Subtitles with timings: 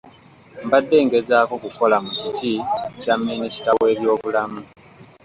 [0.65, 2.53] Mbadde ngezaako kukola mu kiti
[3.01, 4.59] kya Minisita w’ebyobulamu.